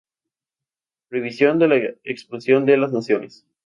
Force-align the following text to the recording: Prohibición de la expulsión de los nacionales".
Prohibición 1.09 1.59
de 1.59 1.67
la 1.67 1.75
expulsión 2.03 2.65
de 2.65 2.75
los 2.75 2.91
nacionales". 2.91 3.45